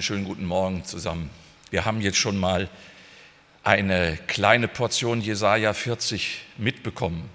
Einen 0.00 0.06
schönen 0.06 0.24
guten 0.24 0.46
Morgen 0.46 0.82
zusammen. 0.86 1.28
Wir 1.68 1.84
haben 1.84 2.00
jetzt 2.00 2.16
schon 2.16 2.38
mal 2.38 2.70
eine 3.62 4.18
kleine 4.28 4.66
Portion 4.66 5.20
Jesaja 5.20 5.74
40 5.74 6.38
mitbekommen. 6.56 7.28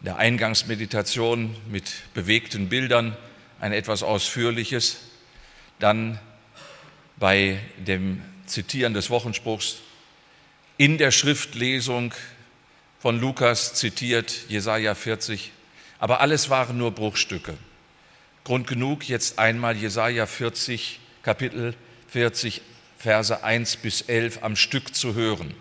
In 0.00 0.04
der 0.04 0.18
Eingangsmeditation 0.18 1.56
mit 1.70 1.90
bewegten 2.12 2.68
Bildern 2.68 3.16
ein 3.60 3.72
etwas 3.72 4.02
ausführliches. 4.02 4.98
Dann 5.78 6.20
bei 7.16 7.60
dem 7.78 8.20
Zitieren 8.44 8.92
des 8.92 9.08
Wochenspruchs 9.08 9.76
in 10.76 10.98
der 10.98 11.12
Schriftlesung 11.12 12.12
von 13.00 13.18
Lukas 13.18 13.72
zitiert 13.72 14.50
Jesaja 14.50 14.94
40. 14.94 15.50
Aber 15.98 16.20
alles 16.20 16.50
waren 16.50 16.76
nur 16.76 16.90
Bruchstücke. 16.90 17.56
Grund 18.44 18.66
genug, 18.66 19.08
jetzt 19.08 19.38
einmal 19.38 19.78
Jesaja 19.78 20.26
40 20.26 21.00
Kapitel 21.26 21.74
40, 22.12 22.62
Verse 22.98 23.42
1 23.42 23.78
bis 23.78 24.02
11 24.02 24.44
am 24.44 24.54
Stück 24.54 24.94
zu 24.94 25.14
hören, 25.14 25.56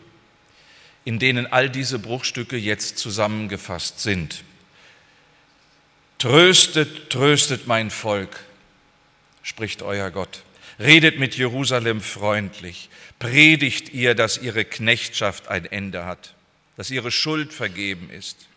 in 1.05 1.17
denen 1.17 1.47
all 1.47 1.71
diese 1.71 1.97
Bruchstücke 1.97 2.55
jetzt 2.55 2.99
zusammengefasst 2.99 3.99
sind. 3.99 4.43
Tröstet, 6.19 7.09
tröstet 7.09 7.65
mein 7.65 7.89
Volk, 7.89 8.45
spricht 9.41 9.81
euer 9.81 10.11
Gott. 10.11 10.43
Redet 10.77 11.17
mit 11.17 11.35
Jerusalem 11.35 11.99
freundlich. 11.99 12.91
Predigt 13.17 13.89
ihr, 13.91 14.13
dass 14.13 14.37
ihre 14.37 14.65
Knechtschaft 14.65 15.47
ein 15.47 15.65
Ende 15.65 16.05
hat, 16.05 16.35
dass 16.77 16.91
ihre 16.91 17.09
Schuld 17.09 17.51
vergeben 17.51 18.11
ist. 18.11 18.49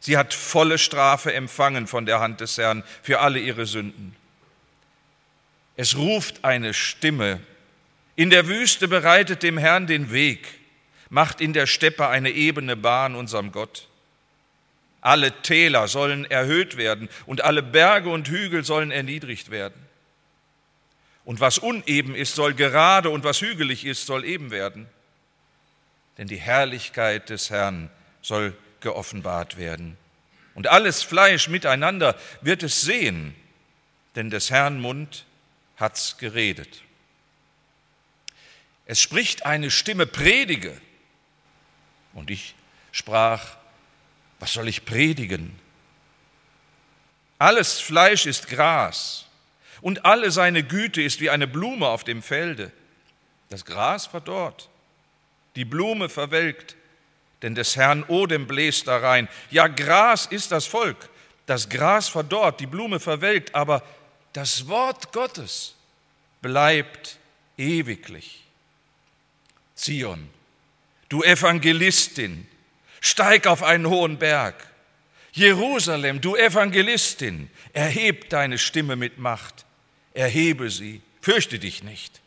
Sie 0.00 0.16
hat 0.16 0.34
volle 0.34 0.78
Strafe 0.78 1.32
empfangen 1.32 1.86
von 1.86 2.06
der 2.06 2.18
Hand 2.18 2.40
des 2.40 2.58
Herrn 2.58 2.82
für 3.04 3.20
alle 3.20 3.38
ihre 3.38 3.66
Sünden. 3.66 4.16
Es 5.78 5.96
ruft 5.96 6.44
eine 6.44 6.74
Stimme. 6.74 7.38
In 8.16 8.30
der 8.30 8.48
Wüste 8.48 8.88
bereitet 8.88 9.44
dem 9.44 9.56
Herrn 9.56 9.86
den 9.86 10.10
Weg, 10.10 10.58
macht 11.08 11.40
in 11.40 11.52
der 11.52 11.68
Steppe 11.68 12.08
eine 12.08 12.32
ebene 12.32 12.74
Bahn 12.74 13.14
unserem 13.14 13.52
Gott. 13.52 13.86
Alle 15.00 15.30
Täler 15.42 15.86
sollen 15.86 16.24
erhöht 16.24 16.76
werden 16.76 17.08
und 17.26 17.44
alle 17.44 17.62
Berge 17.62 18.10
und 18.10 18.26
Hügel 18.26 18.64
sollen 18.64 18.90
erniedrigt 18.90 19.52
werden. 19.52 19.80
Und 21.24 21.38
was 21.38 21.58
uneben 21.58 22.16
ist, 22.16 22.34
soll 22.34 22.54
gerade 22.54 23.10
und 23.10 23.22
was 23.22 23.40
hügelig 23.40 23.84
ist, 23.84 24.04
soll 24.04 24.24
eben 24.24 24.50
werden. 24.50 24.88
Denn 26.16 26.26
die 26.26 26.40
Herrlichkeit 26.40 27.30
des 27.30 27.50
Herrn 27.50 27.88
soll 28.20 28.52
geoffenbart 28.80 29.58
werden. 29.58 29.96
Und 30.56 30.66
alles 30.66 31.04
Fleisch 31.04 31.48
miteinander 31.48 32.16
wird 32.40 32.64
es 32.64 32.80
sehen, 32.80 33.36
denn 34.16 34.28
des 34.28 34.50
Herrn 34.50 34.80
Mund 34.80 35.24
hat's 35.78 36.18
geredet. 36.18 36.82
Es 38.86 39.00
spricht 39.00 39.46
eine 39.46 39.70
Stimme, 39.70 40.06
predige. 40.06 40.80
Und 42.14 42.30
ich 42.30 42.54
sprach, 42.90 43.56
was 44.40 44.52
soll 44.52 44.68
ich 44.68 44.84
predigen? 44.84 45.58
Alles 47.38 47.80
Fleisch 47.80 48.26
ist 48.26 48.48
Gras 48.48 49.26
und 49.80 50.04
alle 50.04 50.30
seine 50.30 50.64
Güte 50.64 51.02
ist 51.02 51.20
wie 51.20 51.30
eine 51.30 51.46
Blume 51.46 51.86
auf 51.86 52.02
dem 52.02 52.22
Felde. 52.22 52.72
Das 53.48 53.64
Gras 53.64 54.06
verdorrt, 54.06 54.68
die 55.54 55.64
Blume 55.64 56.08
verwelkt, 56.08 56.76
denn 57.42 57.54
des 57.54 57.76
Herrn 57.76 58.02
Odem 58.04 58.46
bläst 58.46 58.88
da 58.88 58.98
rein. 58.98 59.28
Ja, 59.50 59.68
Gras 59.68 60.26
ist 60.26 60.50
das 60.50 60.66
Volk, 60.66 61.08
das 61.46 61.68
Gras 61.68 62.08
verdorrt, 62.08 62.58
die 62.58 62.66
Blume 62.66 62.98
verwelkt, 62.98 63.54
aber 63.54 63.82
das 64.32 64.68
Wort 64.68 65.12
Gottes 65.12 65.74
bleibt 66.40 67.18
ewiglich. 67.56 68.44
Zion, 69.74 70.28
du 71.08 71.22
Evangelistin, 71.22 72.46
steig 73.00 73.46
auf 73.46 73.62
einen 73.62 73.88
hohen 73.88 74.18
Berg. 74.18 74.66
Jerusalem, 75.32 76.20
du 76.20 76.36
Evangelistin, 76.36 77.50
erheb 77.72 78.28
deine 78.30 78.58
Stimme 78.58 78.96
mit 78.96 79.18
Macht, 79.18 79.66
erhebe 80.14 80.70
sie, 80.70 81.00
fürchte 81.20 81.58
dich 81.58 81.82
nicht. 81.82 82.20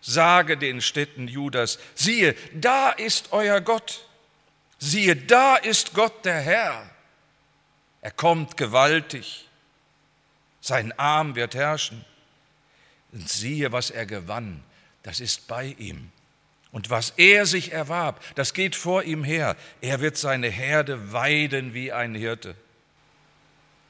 Sage 0.00 0.58
den 0.58 0.82
Städten 0.82 1.28
Judas, 1.28 1.78
siehe, 1.94 2.34
da 2.52 2.90
ist 2.90 3.32
euer 3.32 3.62
Gott, 3.62 4.06
siehe, 4.78 5.16
da 5.16 5.56
ist 5.56 5.94
Gott 5.94 6.24
der 6.26 6.40
Herr. 6.40 6.90
Er 8.02 8.10
kommt 8.10 8.58
gewaltig, 8.58 9.48
sein 10.64 10.98
Arm 10.98 11.34
wird 11.34 11.54
herrschen. 11.54 12.06
Und 13.12 13.28
siehe, 13.28 13.70
was 13.70 13.90
er 13.90 14.06
gewann, 14.06 14.64
das 15.02 15.20
ist 15.20 15.46
bei 15.46 15.76
ihm. 15.78 16.10
Und 16.72 16.88
was 16.88 17.10
er 17.18 17.44
sich 17.44 17.72
erwarb, 17.72 18.20
das 18.34 18.54
geht 18.54 18.74
vor 18.74 19.02
ihm 19.02 19.24
her. 19.24 19.56
Er 19.82 20.00
wird 20.00 20.16
seine 20.16 20.48
Herde 20.48 21.12
weiden 21.12 21.74
wie 21.74 21.92
ein 21.92 22.14
Hirte. 22.14 22.56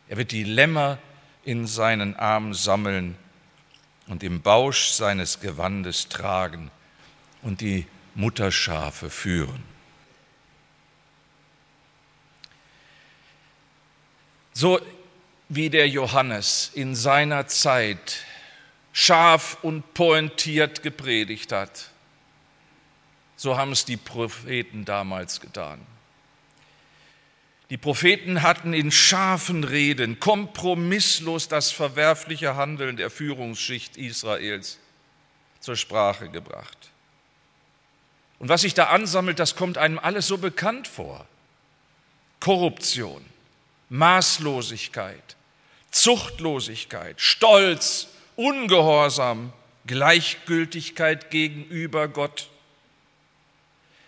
Er 0.09 0.17
wird 0.17 0.33
die 0.33 0.43
Lämmer 0.43 0.99
in 1.45 1.69
seinen 1.69 2.17
Arm 2.17 2.53
sammeln 2.55 3.17
und 4.09 4.25
im 4.25 4.43
Bausch 4.43 4.89
seines 4.89 5.39
Gewandes 5.39 6.09
tragen 6.09 6.73
und 7.41 7.61
die 7.61 7.87
Mutterschafe 8.17 9.11
führen. 9.11 9.63
So 14.53 14.81
wie 15.49 15.71
der 15.71 15.89
Johannes 15.89 16.71
in 16.75 16.95
seiner 16.95 17.47
Zeit 17.47 18.25
scharf 18.93 19.59
und 19.63 19.95
pointiert 19.95 20.83
gepredigt 20.83 21.53
hat. 21.53 21.91
So 23.37 23.57
haben 23.57 23.73
es 23.73 23.85
die 23.85 23.97
Propheten 23.97 24.85
damals 24.85 25.41
getan. 25.41 25.81
Die 27.71 27.77
Propheten 27.77 28.43
hatten 28.43 28.73
in 28.73 28.93
scharfen 28.93 29.65
Reden 29.65 30.21
kompromisslos 30.21 31.49
das 31.49 31.71
verwerfliche 31.71 32.57
Handeln 32.57 32.97
der 32.97 33.11
Führungsschicht 33.11 33.97
Israels 33.97 34.79
zur 35.61 35.77
Sprache 35.77 36.29
gebracht. 36.29 36.91
Und 38.39 38.49
was 38.49 38.61
sich 38.61 38.75
da 38.75 38.85
ansammelt, 38.89 39.39
das 39.39 39.57
kommt 39.57 39.79
einem 39.79 39.99
alles 39.99 40.27
so 40.27 40.39
bekannt 40.39 40.87
vor. 40.87 41.27
Korruption, 42.41 43.25
Maßlosigkeit, 43.89 45.37
Zuchtlosigkeit, 45.91 47.21
Stolz, 47.21 48.09
Ungehorsam, 48.37 49.53
Gleichgültigkeit 49.87 51.31
gegenüber 51.31 52.09
Gott. 52.09 52.49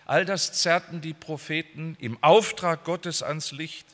All 0.05 0.25
das 0.25 0.53
zerrten 0.53 1.01
die 1.01 1.15
Propheten 1.15 1.97
im 2.01 2.23
Auftrag 2.23 2.85
Gottes 2.85 3.23
ans 3.23 3.53
Licht. 3.53 3.87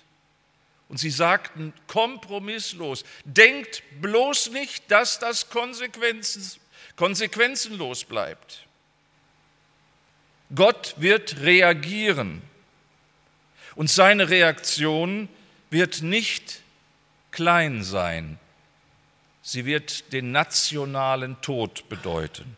Und 0.88 0.98
sie 0.98 1.10
sagten 1.10 1.72
kompromisslos, 1.86 3.04
denkt 3.24 3.82
bloß 4.00 4.50
nicht, 4.50 4.90
dass 4.90 5.18
das 5.18 5.48
Konsequenzen, 5.48 6.60
konsequenzenlos 6.96 8.04
bleibt. 8.04 8.66
Gott 10.54 10.94
wird 10.98 11.40
reagieren 11.40 12.42
und 13.74 13.88
seine 13.90 14.28
Reaktion 14.28 15.30
wird 15.72 16.02
nicht 16.02 16.62
klein 17.30 17.82
sein, 17.82 18.38
Sie 19.42 19.64
wird 19.64 20.12
den 20.12 20.30
nationalen 20.30 21.40
Tod 21.42 21.88
bedeuten. 21.88 22.56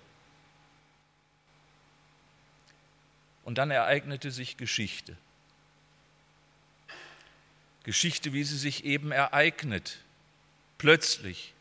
Und 3.45 3.57
dann 3.57 3.71
ereignete 3.71 4.31
sich 4.31 4.59
Geschichte. 4.59 5.17
Geschichte, 7.85 8.33
wie 8.33 8.45
sie 8.45 8.57
sich 8.57 8.85
eben 8.85 9.13
ereignet, 9.13 9.99
plötzlich 10.79 11.53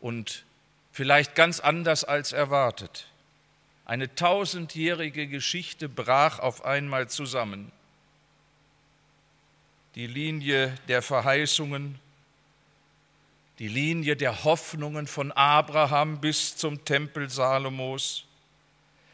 und 0.00 0.44
vielleicht 0.92 1.34
ganz 1.34 1.60
anders 1.60 2.04
als 2.04 2.32
erwartet. 2.32 3.06
Eine 3.84 4.14
tausendjährige 4.14 5.26
Geschichte 5.26 5.88
brach 5.88 6.38
auf 6.38 6.64
einmal 6.64 7.08
zusammen. 7.10 7.72
Die 9.94 10.06
Linie 10.06 10.74
der 10.88 11.02
Verheißungen 11.02 11.98
die 13.62 13.68
Linie 13.68 14.16
der 14.16 14.42
Hoffnungen 14.42 15.06
von 15.06 15.30
Abraham 15.30 16.20
bis 16.20 16.56
zum 16.56 16.84
Tempel 16.84 17.30
Salomos, 17.30 18.24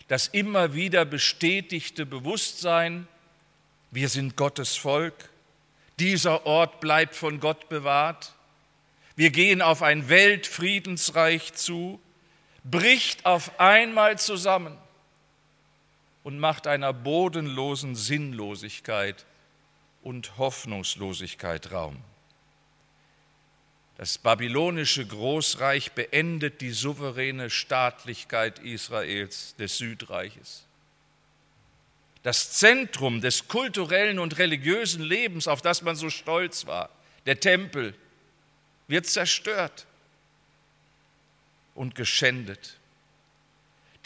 das 0.06 0.26
immer 0.28 0.72
wieder 0.72 1.04
bestätigte 1.04 2.06
Bewusstsein, 2.06 3.06
wir 3.90 4.08
sind 4.08 4.36
Gottes 4.36 4.74
Volk, 4.74 5.28
dieser 5.98 6.46
Ort 6.46 6.80
bleibt 6.80 7.14
von 7.14 7.40
Gott 7.40 7.68
bewahrt, 7.68 8.32
wir 9.16 9.30
gehen 9.30 9.60
auf 9.60 9.82
ein 9.82 10.08
Weltfriedensreich 10.08 11.52
zu, 11.52 12.00
bricht 12.64 13.26
auf 13.26 13.60
einmal 13.60 14.18
zusammen 14.18 14.78
und 16.22 16.38
macht 16.38 16.66
einer 16.66 16.94
bodenlosen 16.94 17.96
Sinnlosigkeit 17.96 19.26
und 20.08 20.38
Hoffnungslosigkeit 20.38 21.70
Raum. 21.70 22.02
Das 23.98 24.16
babylonische 24.16 25.06
Großreich 25.06 25.92
beendet 25.92 26.62
die 26.62 26.70
souveräne 26.70 27.50
Staatlichkeit 27.50 28.58
Israels, 28.60 29.54
des 29.56 29.76
Südreiches. 29.76 30.64
Das 32.22 32.52
Zentrum 32.52 33.20
des 33.20 33.48
kulturellen 33.48 34.18
und 34.18 34.38
religiösen 34.38 35.02
Lebens, 35.02 35.46
auf 35.46 35.60
das 35.60 35.82
man 35.82 35.94
so 35.94 36.08
stolz 36.08 36.64
war, 36.64 36.88
der 37.26 37.38
Tempel, 37.38 37.94
wird 38.86 39.04
zerstört 39.04 39.84
und 41.74 41.94
geschändet. 41.94 42.78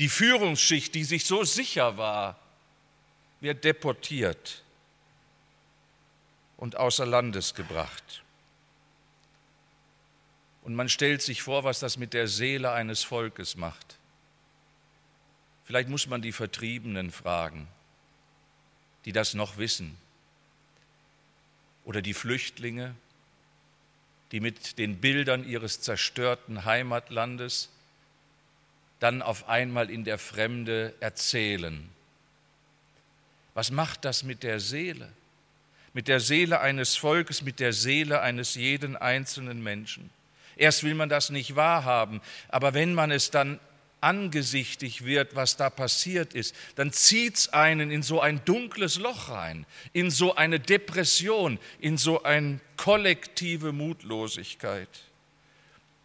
Die 0.01 0.09
Führungsschicht, 0.09 0.97
die 0.97 1.05
sich 1.05 1.27
so 1.27 1.45
sicher 1.45 1.97
war, 1.97 2.41
wird 3.41 3.63
deportiert 3.63 4.65
und 6.63 6.77
außer 6.77 7.05
Landes 7.05 7.55
gebracht. 7.55 8.23
Und 10.63 10.77
man 10.77 10.89
stellt 10.89 11.21
sich 11.21 11.43
vor, 11.43 11.65
was 11.65 11.81
das 11.81 11.97
mit 11.97 12.15
der 12.15 12.29
Seele 12.29 12.71
eines 12.71 13.03
Volkes 13.03 13.57
macht. 13.57 13.99
Vielleicht 15.65 15.89
muss 15.89 16.07
man 16.07 16.23
die 16.23 16.31
Vertriebenen 16.31 17.11
fragen, 17.11 17.67
die 19.07 19.11
das 19.11 19.35
noch 19.35 19.57
wissen. 19.57 19.97
Oder 21.85 22.01
die 22.01 22.15
Flüchtlinge, 22.15 22.95
die 24.31 24.39
mit 24.39 24.79
den 24.79 25.01
Bildern 25.01 25.45
ihres 25.45 25.81
zerstörten 25.81 26.65
Heimatlandes 26.65 27.71
dann 29.01 29.21
auf 29.21 29.49
einmal 29.49 29.91
in 29.91 30.05
der 30.05 30.17
Fremde 30.17 30.95
erzählen. 31.01 31.89
Was 33.53 33.73
macht 33.73 34.05
das 34.05 34.23
mit 34.23 34.45
der 34.45 34.61
Seele? 34.61 35.13
Mit 35.95 36.09
der 36.09 36.21
Seele 36.21 36.61
eines 36.61 36.97
Volkes, 36.97 37.43
mit 37.43 37.61
der 37.61 37.73
Seele 37.73 38.21
eines 38.23 38.55
jeden 38.55 38.97
einzelnen 38.97 39.63
Menschen. 39.63 40.11
Erst 40.57 40.85
will 40.85 40.95
man 40.95 41.09
das 41.09 41.31
nicht 41.31 41.57
wahrhaben, 41.57 42.21
aber 42.49 42.75
wenn 42.75 42.95
man 42.95 43.11
es 43.11 43.31
dann 43.31 43.59
angesichtig 44.03 45.05
wird, 45.05 45.37
was 45.37 45.57
da 45.57 45.71
passiert 45.71 46.35
ist, 46.35 46.55
dann 46.75 46.93
zieht 46.93 47.37
es 47.37 47.53
einen 47.53 47.91
in 47.91 48.03
so 48.03 48.21
ein 48.21 48.45
dunkles 48.45 48.99
Loch 48.99 49.29
rein, 49.29 49.65
in 49.93 50.11
so 50.11 50.35
eine 50.35 50.59
Depression, 50.59 51.59
in 51.79 51.97
so 51.97 52.23
eine 52.23 52.61
kollektive 52.77 53.73
Mutlosigkeit. 53.73 54.89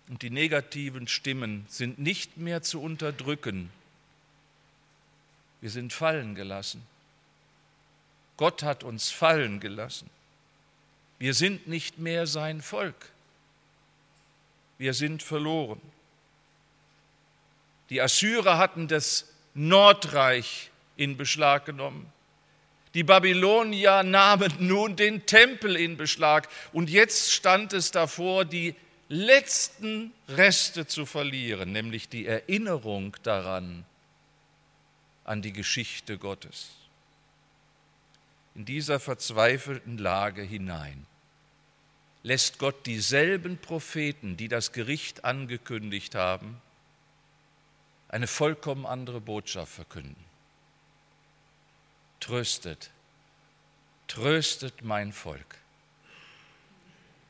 Und 0.10 0.22
die 0.22 0.30
negativen 0.30 1.08
Stimmen 1.08 1.66
sind 1.70 2.00
nicht 2.00 2.38
mehr 2.38 2.62
zu 2.62 2.82
unterdrücken. 2.82 3.70
Wir 5.60 5.72
sind 5.72 5.92
fallen 5.92 6.36
gelassen. 6.36 6.84
Gott 8.38 8.64
hat 8.64 8.84
uns 8.84 9.10
fallen 9.10 9.60
gelassen. 9.60 10.10
Wir 11.20 11.34
sind 11.34 11.68
nicht 11.68 11.98
mehr 11.98 12.28
sein 12.28 12.62
Volk 12.62 13.12
wir 14.78 14.94
sind 14.94 15.24
verloren. 15.24 15.82
Die 17.90 18.02
Assyrer 18.02 18.58
hatten 18.58 18.88
das 18.88 19.32
Nordreich 19.54 20.72
in 20.96 21.18
Beschlag 21.18 21.66
genommen. 21.66 22.12
Die 22.94 23.04
Babylonier 23.04 24.04
nahmen 24.04 24.54
nun 24.60 24.96
den 24.96 25.26
Tempel 25.26 25.76
in 25.76 25.98
Beschlag 25.98 26.48
und 26.74 26.90
jetzt 26.90 27.32
stand 27.32 27.74
es 27.74 27.92
davor, 27.92 28.46
die 28.46 28.76
letzten 29.10 30.12
Reste 30.28 30.88
zu 30.88 31.06
verlieren, 31.06 31.72
nämlich 31.72 32.10
die 32.10 32.26
Erinnerung 32.26 33.16
daran, 33.24 33.86
an 35.24 35.42
die 35.42 35.54
Geschichte 35.54 36.18
Gottes. 36.18 36.70
In 38.58 38.66
dieser 38.66 39.00
verzweifelten 39.00 40.00
Lage 40.00 40.42
hinein 40.42 41.06
lässt 42.24 42.58
Gott 42.58 42.88
dieselben 42.88 43.60
Propheten, 43.60 44.36
die 44.36 44.48
das 44.48 44.72
Gericht 44.72 45.24
angekündigt 45.24 46.16
haben, 46.16 46.60
eine 48.10 48.26
vollkommen 48.26 48.88
andere 48.88 49.22
Botschaft 49.22 49.72
verkünden. 49.72 50.26
Tröstet, 52.20 52.90
tröstet 54.08 54.82
mein 54.82 55.14
Volk. 55.14 55.60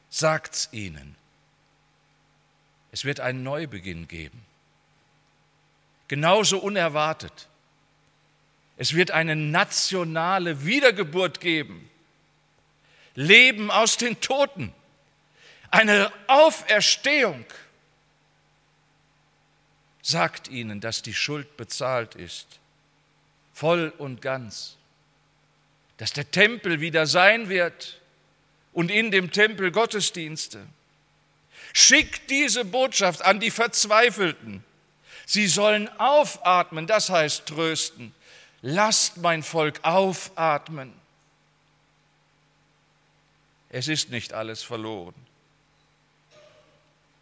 Sagt's 0.09 0.69
ihnen. 0.71 1.18
Es 2.94 3.03
wird 3.03 3.19
einen 3.19 3.44
Neubeginn 3.44 4.07
geben. 4.07 4.45
Genauso 6.07 6.57
unerwartet. 6.59 7.50
Es 8.77 8.94
wird 8.94 9.12
eine 9.12 9.35
nationale 9.35 10.65
Wiedergeburt 10.65 11.39
geben. 11.39 11.89
Leben 13.15 13.71
aus 13.71 13.97
den 13.97 14.21
Toten 14.21 14.74
eine 15.71 16.12
Auferstehung 16.27 17.45
sagt 20.01 20.47
ihnen, 20.47 20.79
dass 20.79 21.01
die 21.01 21.13
Schuld 21.13 21.57
bezahlt 21.57 22.15
ist, 22.15 22.47
voll 23.53 23.94
und 23.97 24.21
ganz, 24.21 24.77
dass 25.97 26.13
der 26.13 26.31
Tempel 26.31 26.80
wieder 26.80 27.06
sein 27.06 27.50
wird 27.50 28.00
und 28.71 28.89
in 28.89 29.12
dem 29.12 29.31
Tempel 29.31 29.71
Gottesdienste. 29.71 30.65
Schickt 31.73 32.30
diese 32.30 32.63
Botschaft 32.63 33.21
an 33.21 33.39
die 33.39 33.51
Verzweifelten. 33.51 34.63
Sie 35.25 35.47
sollen 35.47 35.89
aufatmen, 36.00 36.88
das 36.88 37.09
heißt 37.09 37.45
trösten. 37.45 38.13
Lasst 38.69 39.15
mein 39.15 39.43
Volk 39.43 39.79
aufatmen. 39.83 40.91
Es 43.69 43.87
ist 43.87 44.09
nicht 44.09 44.33
alles 44.33 44.61
verloren. 44.61 45.15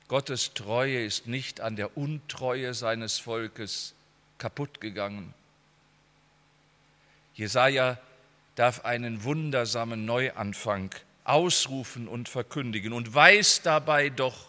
Gottes 0.07 0.55
Treue 0.55 1.05
ist 1.05 1.27
nicht 1.27 1.61
an 1.61 1.75
der 1.75 1.95
Untreue 1.97 2.73
seines 2.73 3.19
Volkes 3.19 3.93
kaputt 4.39 4.81
gegangen. 4.81 5.35
Jesaja 7.35 7.99
darf 8.55 8.83
einen 8.83 9.23
wundersamen 9.23 10.03
Neuanfang 10.03 10.89
ausrufen 11.25 12.07
und 12.07 12.27
verkündigen 12.27 12.91
und 12.91 13.13
weiß 13.13 13.61
dabei 13.61 14.09
doch, 14.09 14.47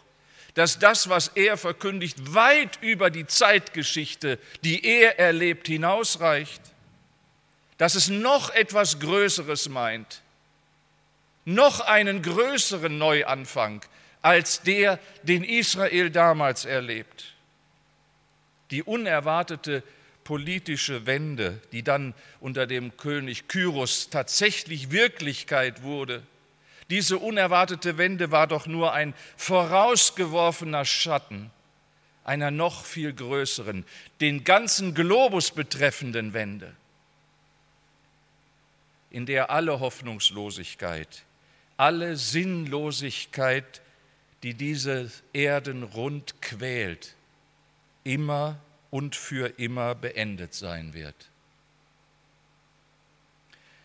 dass 0.54 0.78
das, 0.78 1.10
was 1.10 1.28
er 1.34 1.58
verkündigt, 1.58 2.32
weit 2.32 2.78
über 2.80 3.10
die 3.10 3.26
Zeitgeschichte, 3.26 4.38
die 4.64 4.82
er 4.82 5.18
erlebt, 5.18 5.66
hinausreicht, 5.66 6.62
dass 7.78 7.94
es 7.94 8.08
noch 8.08 8.50
etwas 8.50 8.98
Größeres 9.00 9.68
meint, 9.68 10.22
noch 11.44 11.80
einen 11.80 12.22
größeren 12.22 12.96
Neuanfang, 12.98 13.84
als 14.22 14.62
der, 14.62 14.98
den 15.22 15.44
Israel 15.44 16.10
damals 16.10 16.64
erlebt. 16.64 17.34
Die 18.70 18.82
unerwartete 18.82 19.82
politische 20.24 21.06
Wende, 21.06 21.60
die 21.70 21.84
dann 21.84 22.14
unter 22.40 22.66
dem 22.66 22.96
König 22.96 23.46
Kyros 23.46 24.10
tatsächlich 24.10 24.90
Wirklichkeit 24.90 25.82
wurde, 25.82 26.22
diese 26.90 27.18
unerwartete 27.18 27.98
Wende 27.98 28.30
war 28.30 28.46
doch 28.46 28.66
nur 28.66 28.92
ein 28.92 29.14
vorausgeworfener 29.36 30.84
Schatten 30.84 31.50
einer 32.24 32.50
noch 32.50 32.84
viel 32.84 33.12
größeren, 33.12 33.84
den 34.20 34.42
ganzen 34.42 34.94
Globus 34.94 35.52
betreffenden 35.52 36.32
Wende, 36.32 36.74
in 39.16 39.24
der 39.24 39.50
alle 39.50 39.80
Hoffnungslosigkeit, 39.80 41.22
alle 41.78 42.18
Sinnlosigkeit 42.18 43.80
die 44.42 44.52
diese 44.52 45.10
Erden 45.32 45.84
rund 45.84 46.42
quält, 46.42 47.14
immer 48.04 48.58
und 48.90 49.16
für 49.16 49.58
immer 49.58 49.94
beendet 49.94 50.52
sein 50.52 50.92
wird. 50.92 51.14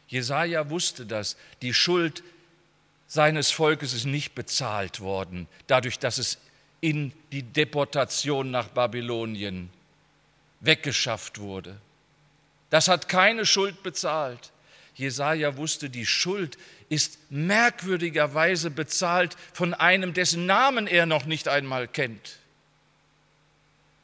Jesaja 0.10 0.70
wusste 0.70 1.06
das. 1.06 1.38
Die 1.62 1.74
Schuld 1.74 2.24
seines 3.08 3.52
Volkes 3.52 3.94
ist 3.94 4.04
nicht 4.04 4.36
bezahlt 4.36 5.00
worden, 5.00 5.48
dadurch, 5.68 5.98
dass 5.98 6.18
es 6.18 6.40
in 6.82 7.14
die 7.32 7.44
Deportation 7.44 8.52
nach 8.52 8.68
Babylonien 8.68 9.70
weggeschafft 10.60 11.40
wurde. 11.40 11.78
Das 12.70 12.90
hat 12.90 13.08
keine 13.08 13.46
Schuld 13.46 13.82
bezahlt. 13.82 14.52
Jesaja 15.02 15.58
wusste, 15.58 15.90
die 15.90 16.06
Schuld 16.06 16.58
ist 16.88 17.20
merkwürdigerweise 17.30 18.72
bezahlt 18.72 19.36
von 19.52 19.74
einem, 19.74 20.14
dessen 20.14 20.46
Namen 20.46 20.88
er 20.88 21.06
noch 21.06 21.26
nicht 21.26 21.48
einmal 21.48 21.88
kennt. 21.88 22.38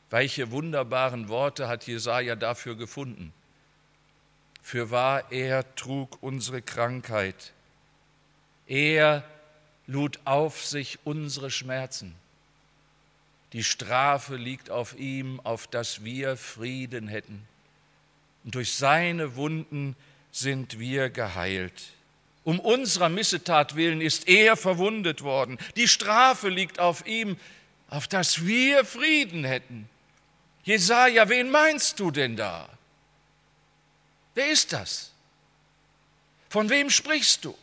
Welche 0.10 0.52
wunderbaren 0.52 1.30
Worte 1.30 1.68
hat 1.68 1.86
Jesaja 1.86 2.36
dafür 2.36 2.76
gefunden? 2.76 3.32
Für 4.64 4.90
wahr, 4.90 5.32
er 5.32 5.76
trug 5.76 6.22
unsere 6.22 6.62
Krankheit. 6.62 7.54
Er 8.68 9.24
lud 9.86 10.20
auf 10.26 10.66
sich 10.66 11.00
unsere 11.04 11.52
Schmerzen. 11.52 12.16
Die 13.54 13.64
Strafe 13.64 14.36
liegt 14.36 14.70
auf 14.70 14.98
ihm, 14.98 15.40
auf 15.42 15.68
dass 15.68 16.04
wir 16.04 16.36
Frieden 16.36 17.08
hätten. 17.08 17.48
Und 18.44 18.56
durch 18.56 18.74
seine 18.74 19.36
Wunden 19.36 19.96
sind 20.40 20.80
wir 20.80 21.10
geheilt. 21.10 21.84
Um 22.44 22.60
unserer 22.60 23.10
Missetat 23.10 23.76
willen 23.76 24.02
ist 24.02 24.28
er 24.28 24.56
verwundet 24.56 25.22
worden. 25.22 25.58
Die 25.76 25.88
Strafe 25.88 26.50
liegt 26.50 26.80
auf 26.80 27.06
ihm, 27.06 27.38
auf 27.90 28.08
dass 28.08 28.46
wir 28.46 28.86
Frieden 28.86 29.44
hätten. 29.44 29.90
Jesaja, 30.64 31.30
wen 31.30 31.50
meinst 31.50 32.00
du 32.00 32.12
denn 32.12 32.36
da? 32.36 32.70
Wer 34.36 34.50
ist 34.50 34.74
das? 34.74 35.12
Von 36.50 36.70
wem 36.70 36.90
sprichst 36.90 37.44
du? 37.44 37.58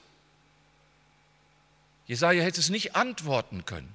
Jesaja 2.06 2.42
hätte 2.42 2.60
es 2.60 2.68
nicht 2.68 2.96
antworten 2.96 3.64
können. 3.64 3.94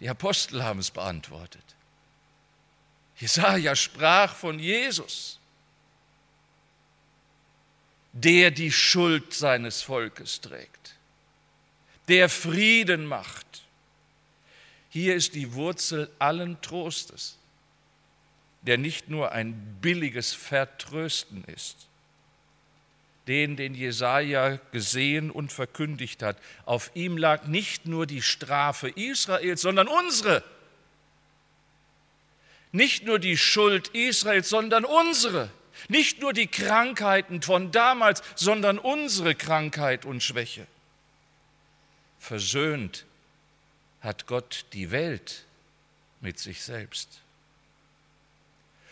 Die 0.00 0.08
Apostel 0.08 0.62
haben 0.62 0.80
es 0.80 0.90
beantwortet. 0.90 1.64
Jesaja 3.18 3.74
sprach 3.74 4.34
von 4.34 4.58
Jesus, 4.58 5.37
der 8.24 8.50
die 8.50 8.72
Schuld 8.72 9.32
seines 9.32 9.82
Volkes 9.82 10.40
trägt, 10.40 10.94
der 12.08 12.28
Frieden 12.28 13.06
macht. 13.06 13.46
Hier 14.90 15.14
ist 15.14 15.34
die 15.34 15.52
Wurzel 15.52 16.10
allen 16.18 16.60
Trostes, 16.60 17.36
der 18.62 18.78
nicht 18.78 19.08
nur 19.08 19.32
ein 19.32 19.78
billiges 19.80 20.32
Vertrösten 20.32 21.44
ist, 21.44 21.86
den, 23.28 23.56
den 23.56 23.74
Jesaja 23.74 24.58
gesehen 24.72 25.30
und 25.30 25.52
verkündigt 25.52 26.22
hat. 26.22 26.38
Auf 26.64 26.90
ihm 26.94 27.18
lag 27.18 27.46
nicht 27.46 27.86
nur 27.86 28.06
die 28.06 28.22
Strafe 28.22 28.88
Israels, 28.88 29.60
sondern 29.60 29.86
unsere. 29.86 30.42
Nicht 32.72 33.04
nur 33.04 33.18
die 33.18 33.36
Schuld 33.36 33.88
Israels, 33.88 34.48
sondern 34.48 34.84
unsere. 34.84 35.50
Nicht 35.88 36.20
nur 36.20 36.32
die 36.32 36.48
Krankheiten 36.48 37.42
von 37.42 37.70
damals, 37.70 38.22
sondern 38.34 38.78
unsere 38.78 39.34
Krankheit 39.34 40.04
und 40.04 40.22
Schwäche. 40.22 40.66
Versöhnt 42.18 43.04
hat 44.00 44.26
Gott 44.26 44.66
die 44.72 44.90
Welt 44.90 45.44
mit 46.20 46.38
sich 46.38 46.62
selbst. 46.62 47.20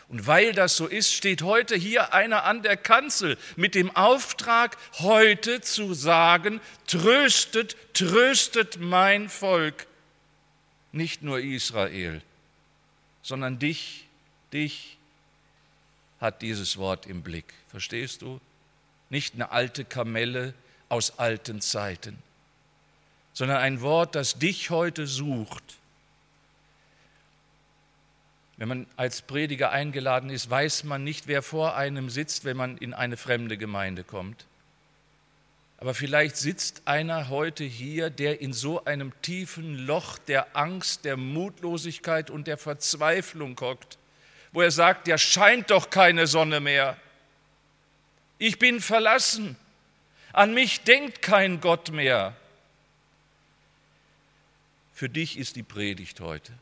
Und 0.08 0.26
weil 0.28 0.52
das 0.52 0.76
so 0.76 0.86
ist, 0.86 1.12
steht 1.12 1.42
heute 1.42 1.74
hier 1.74 2.14
einer 2.14 2.44
an 2.44 2.62
der 2.62 2.76
Kanzel 2.76 3.36
mit 3.56 3.74
dem 3.74 3.94
Auftrag, 3.94 4.76
heute 5.00 5.60
zu 5.60 5.94
sagen, 5.94 6.60
tröstet, 6.86 7.76
tröstet 7.92 8.78
mein 8.78 9.28
Volk, 9.28 9.86
nicht 10.92 11.22
nur 11.22 11.40
Israel, 11.40 12.22
sondern 13.22 13.58
dich, 13.58 14.06
dich 14.52 14.95
hat 16.20 16.42
dieses 16.42 16.76
Wort 16.76 17.06
im 17.06 17.22
Blick. 17.22 17.52
Verstehst 17.68 18.22
du? 18.22 18.40
Nicht 19.10 19.34
eine 19.34 19.50
alte 19.52 19.84
Kamelle 19.84 20.54
aus 20.88 21.18
alten 21.18 21.60
Zeiten, 21.60 22.18
sondern 23.32 23.58
ein 23.58 23.80
Wort, 23.80 24.14
das 24.14 24.38
dich 24.38 24.70
heute 24.70 25.06
sucht 25.06 25.76
wenn 28.56 28.68
man 28.68 28.86
als 28.96 29.22
Prediger 29.22 29.70
eingeladen 29.70 30.30
ist, 30.30 30.48
weiß 30.48 30.84
man 30.84 31.04
nicht, 31.04 31.26
wer 31.26 31.42
vor 31.42 31.76
einem 31.76 32.08
sitzt, 32.08 32.44
wenn 32.44 32.56
man 32.56 32.78
in 32.78 32.94
eine 32.94 33.16
fremde 33.16 33.58
Gemeinde 33.58 34.02
kommt. 34.02 34.46
Aber 35.78 35.92
vielleicht 35.92 36.38
sitzt 36.38 36.82
einer 36.86 37.28
heute 37.28 37.62
hier, 37.62 38.08
der 38.08 38.40
in 38.40 38.54
so 38.54 38.82
einem 38.86 39.12
tiefen 39.20 39.74
Loch 39.74 40.16
der 40.16 40.56
Angst, 40.56 41.04
der 41.04 41.18
Mutlosigkeit 41.18 42.30
und 42.30 42.46
der 42.46 42.56
Verzweiflung 42.56 43.60
hockt, 43.60 43.98
wo 44.52 44.62
er 44.62 44.70
sagt, 44.70 45.08
ja 45.08 45.18
scheint 45.18 45.70
doch 45.70 45.90
keine 45.90 46.26
Sonne 46.26 46.60
mehr. 46.60 46.96
Ich 48.38 48.58
bin 48.58 48.80
verlassen. 48.80 49.56
An 50.32 50.52
mich 50.52 50.82
denkt 50.82 51.22
kein 51.22 51.60
Gott 51.60 51.90
mehr. 51.90 52.36
Für 54.92 55.08
dich 55.08 55.38
ist 55.38 55.56
die 55.56 55.62
Predigt 55.62 56.20
heute. 56.20 56.52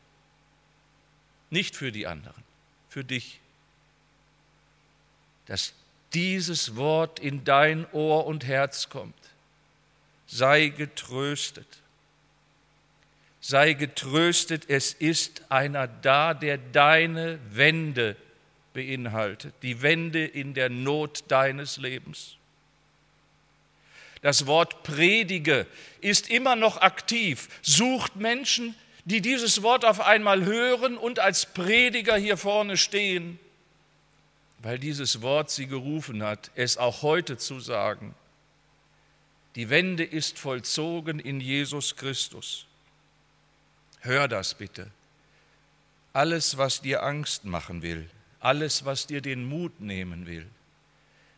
Nicht 1.49 1.75
für 1.75 1.91
die 1.91 2.07
anderen, 2.07 2.43
für 2.89 3.03
dich. 3.03 3.39
Dass 5.45 5.73
dieses 6.13 6.75
Wort 6.75 7.19
in 7.19 7.43
dein 7.43 7.85
Ohr 7.91 8.25
und 8.25 8.45
Herz 8.45 8.89
kommt. 8.89 9.13
Sei 10.27 10.69
getröstet. 10.69 11.67
Sei 13.47 13.73
getröstet, 13.73 14.71
es 14.71 14.93
ist 14.93 15.43
einer 15.49 15.87
da, 15.87 16.33
der 16.33 16.57
deine 16.57 17.37
Wende 17.51 18.15
beinhaltet, 18.73 19.53
die 19.61 19.83
Wende 19.83 20.25
in 20.25 20.55
der 20.55 20.69
Not 20.69 21.25
deines 21.27 21.77
Lebens. 21.77 22.37
Das 24.23 24.47
Wort 24.47 24.81
predige 24.81 25.67
ist 26.01 26.27
immer 26.27 26.55
noch 26.55 26.77
aktiv, 26.77 27.47
sucht 27.61 28.15
Menschen, 28.15 28.73
die 29.03 29.21
dieses 29.21 29.61
Wort 29.61 29.85
auf 29.85 30.01
einmal 30.01 30.43
hören 30.43 30.97
und 30.97 31.19
als 31.19 31.45
Prediger 31.45 32.17
hier 32.17 32.37
vorne 32.37 32.77
stehen, 32.77 33.37
weil 34.57 34.79
dieses 34.79 35.21
Wort 35.21 35.51
sie 35.51 35.67
gerufen 35.67 36.23
hat, 36.23 36.49
es 36.55 36.77
auch 36.77 37.03
heute 37.03 37.37
zu 37.37 37.59
sagen. 37.59 38.15
Die 39.53 39.69
Wende 39.69 40.03
ist 40.03 40.39
vollzogen 40.39 41.19
in 41.19 41.39
Jesus 41.39 41.95
Christus. 41.95 42.65
Hör 44.05 44.27
das 44.27 44.53
bitte. 44.53 44.91
Alles, 46.13 46.57
was 46.57 46.79
dir 46.79 47.01
Angst 47.01 47.43
machen 47.43 47.81
will, 47.81 48.07
alles, 48.39 48.85
was 48.85 49.07
dir 49.07 49.19
den 49.19 49.43
Mut 49.43 49.81
nehmen 49.81 50.27
will, 50.27 50.45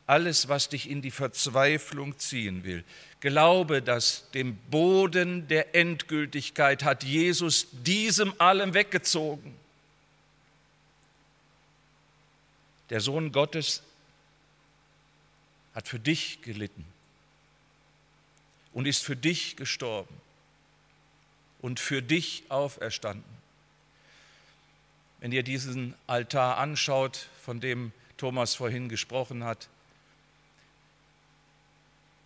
alles, 0.05 0.49
was 0.49 0.67
dich 0.67 0.89
in 0.89 1.01
die 1.01 1.11
Verzweiflung 1.11 2.19
ziehen 2.19 2.65
will. 2.65 2.83
Glaube, 3.21 3.81
dass 3.81 4.29
dem 4.31 4.57
Boden 4.69 5.47
der 5.47 5.75
Endgültigkeit 5.75 6.83
hat 6.83 7.05
Jesus 7.05 7.67
diesem 7.71 8.33
allem 8.39 8.73
weggezogen. 8.73 9.55
Der 12.89 12.99
Sohn 12.99 13.31
Gottes 13.31 13.81
hat 15.73 15.87
für 15.87 15.99
dich 15.99 16.41
gelitten 16.41 16.85
und 18.73 18.87
ist 18.87 19.05
für 19.05 19.15
dich 19.15 19.55
gestorben 19.55 20.26
und 21.61 21.79
für 21.79 22.01
dich 22.01 22.43
auferstanden. 22.49 23.37
Wenn 25.19 25.31
ihr 25.31 25.43
diesen 25.43 25.95
Altar 26.05 26.57
anschaut, 26.57 27.27
von 27.43 27.59
dem 27.59 27.91
Thomas 28.17 28.55
vorhin 28.55 28.89
gesprochen 28.89 29.43
hat, 29.43 29.67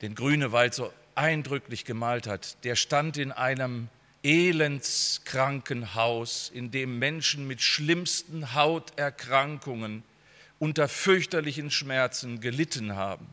den 0.02 0.16
Grünewald 0.16 0.74
so 0.74 0.92
eindrücklich 1.16 1.86
gemalt 1.86 2.28
hat, 2.28 2.62
der 2.64 2.76
stand 2.76 3.18
in 3.18 3.32
einem 3.32 3.88
Elendskrankenhaus, 4.24 6.52
in 6.54 6.72
dem 6.72 7.00
Menschen 7.00 7.48
mit 7.48 7.62
schlimmsten 7.62 8.54
Hauterkrankungen 8.54 10.04
unter 10.60 10.88
fürchterlichen 10.88 11.72
Schmerzen 11.72 12.40
gelitten 12.40 12.96
haben. 12.96 13.28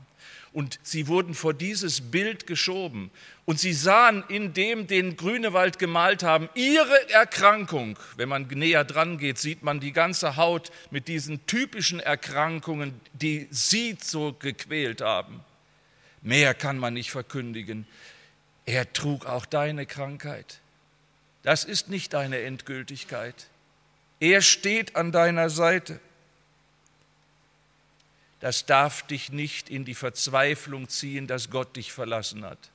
Und 0.53 0.81
sie 0.83 1.09
wurden 1.09 1.35
vor 1.35 1.53
dieses 1.55 2.01
Bild 2.01 2.47
geschoben 2.47 3.11
und 3.45 3.61
sie 3.61 3.73
sahen 3.73 4.25
in 4.29 4.55
dem, 4.55 4.87
den 4.87 5.17
Grünewald 5.17 5.79
gemalt 5.79 6.23
haben, 6.23 6.49
ihre 6.55 7.11
Erkrankung. 7.11 7.99
Wenn 8.17 8.29
man 8.29 8.47
näher 8.49 8.85
dran 8.85 9.19
geht, 9.19 9.39
sieht 9.39 9.63
man 9.63 9.81
die 9.81 9.93
ganze 9.93 10.37
Haut 10.37 10.71
mit 10.91 11.07
diesen 11.09 11.45
typischen 11.47 12.01
Erkrankungen, 12.01 13.01
die 13.13 13.47
sie 13.51 13.97
so 14.03 14.33
gequält 14.33 15.01
haben. 15.01 15.41
Mehr 16.23 16.55
kann 16.55 16.79
man 16.79 16.95
nicht 16.95 17.11
verkündigen. 17.11 17.87
Er 18.67 18.93
trug 18.93 19.27
auch 19.27 19.47
deine 19.47 19.87
Krankheit. 19.87 20.61
Das 21.43 21.65
ist 21.65 21.89
nicht 21.89 22.13
deine 22.13 22.41
Endgültigkeit. 22.41 23.47
Er 24.21 24.43
steht 24.43 24.97
an 24.97 25.13
deiner 25.13 25.49
Seite. 25.49 26.01
Das 28.41 28.67
darf 28.67 29.03
dich 29.07 29.33
nicht 29.33 29.69
in 29.69 29.85
die 29.85 29.95
Verzweiflung 29.95 30.89
ziehen, 30.89 31.27
dass 31.27 31.51
Gott 31.51 31.77
dich 31.77 31.93
verlassen 31.93 32.45
hat, 32.45 32.71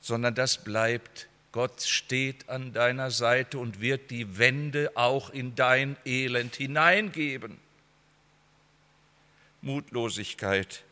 sondern 0.00 0.34
das 0.34 0.58
bleibt. 0.62 1.28
Gott 1.50 1.82
steht 1.82 2.48
an 2.48 2.72
deiner 2.72 3.10
Seite 3.10 3.58
und 3.58 3.80
wird 3.80 4.10
die 4.10 4.38
Wende 4.38 4.92
auch 4.96 5.30
in 5.30 5.54
dein 5.54 5.96
Elend 6.04 6.54
hineingeben. 6.54 7.58
Mutlosigkeit 9.62 10.84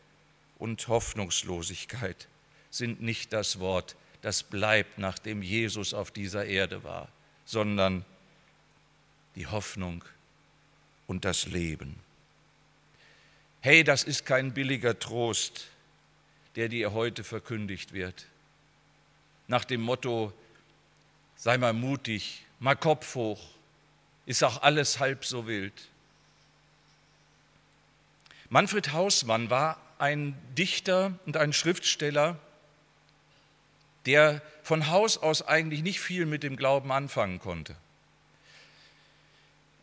und 0.57 0.87
Hoffnungslosigkeit 0.87 2.27
sind 2.69 3.01
nicht 3.01 3.31
das 3.31 3.59
Wort, 3.59 3.95
das 4.21 4.43
bleibt, 4.43 4.97
nachdem 4.97 5.41
Jesus 5.41 5.93
auf 5.93 6.11
dieser 6.11 6.45
Erde 6.45 6.83
war, 6.83 7.07
sondern 7.45 8.03
die 9.35 9.47
Hoffnung 9.47 10.03
und 11.05 11.23
das 11.23 11.45
Leben. 11.45 11.95
Hey, 13.61 13.83
das 13.83 14.03
ist 14.03 14.25
kein 14.25 14.53
billiger 14.53 14.97
Trost, 14.97 15.67
der 16.55 16.69
dir 16.69 16.93
heute 16.93 17.23
verkündigt 17.23 17.93
wird. 17.93 18.25
Nach 19.47 19.65
dem 19.65 19.81
Motto, 19.81 20.31
sei 21.35 21.57
mal 21.57 21.73
mutig, 21.73 22.45
mal 22.59 22.75
Kopf 22.75 23.15
hoch, 23.15 23.49
ist 24.25 24.43
auch 24.43 24.61
alles 24.61 24.99
halb 24.99 25.25
so 25.25 25.47
wild. 25.47 25.73
Manfred 28.49 28.93
Hausmann 28.93 29.49
war 29.49 29.81
ein 29.99 30.37
Dichter 30.57 31.17
und 31.25 31.37
ein 31.37 31.51
Schriftsteller, 31.51 32.37
der 34.05 34.41
von 34.63 34.87
Haus 34.87 35.17
aus 35.17 35.41
eigentlich 35.41 35.81
nicht 35.81 35.99
viel 35.99 36.25
mit 36.25 36.43
dem 36.43 36.55
Glauben 36.55 36.91
anfangen 36.91 37.39
konnte. 37.39 37.75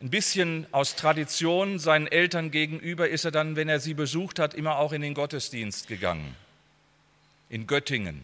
Ein 0.05 0.11
bisschen 0.11 0.67
aus 0.71 0.95
Tradition 0.95 1.79
seinen 1.79 2.05
Eltern 2.05 2.51
gegenüber 2.51 3.09
ist 3.09 3.25
er 3.25 3.31
dann, 3.31 3.55
wenn 3.55 3.67
er 3.67 3.79
sie 3.79 3.95
besucht 3.95 4.37
hat, 4.37 4.53
immer 4.53 4.77
auch 4.77 4.93
in 4.93 5.01
den 5.01 5.15
Gottesdienst 5.15 5.87
gegangen, 5.87 6.35
in 7.49 7.65
Göttingen. 7.65 8.21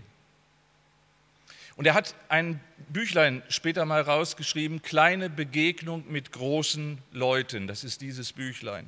Und 1.75 1.87
er 1.87 1.95
hat 1.95 2.13
ein 2.29 2.59
Büchlein 2.89 3.41
später 3.49 3.83
mal 3.85 4.01
rausgeschrieben, 4.01 4.83
Kleine 4.83 5.27
Begegnung 5.27 6.03
mit 6.07 6.31
großen 6.31 6.99
Leuten. 7.13 7.65
Das 7.65 7.83
ist 7.83 8.01
dieses 8.01 8.31
Büchlein. 8.31 8.87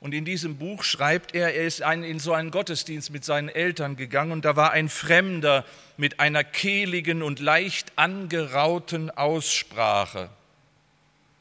Und 0.00 0.12
in 0.12 0.24
diesem 0.24 0.56
Buch 0.56 0.82
schreibt 0.82 1.36
er, 1.36 1.54
er 1.54 1.66
ist 1.66 1.82
in 1.82 2.18
so 2.18 2.32
einen 2.32 2.50
Gottesdienst 2.50 3.12
mit 3.12 3.24
seinen 3.24 3.48
Eltern 3.48 3.94
gegangen 3.94 4.32
und 4.32 4.44
da 4.44 4.56
war 4.56 4.72
ein 4.72 4.88
Fremder 4.88 5.64
mit 5.96 6.18
einer 6.18 6.42
kehligen 6.42 7.22
und 7.22 7.38
leicht 7.38 7.92
angerauten 7.94 9.08
Aussprache. 9.12 10.30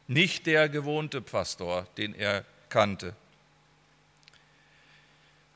Nicht 0.09 0.47
der 0.47 0.69
gewohnte 0.69 1.21
Pastor, 1.21 1.85
den 1.97 2.15
er 2.15 2.43
kannte. 2.69 3.15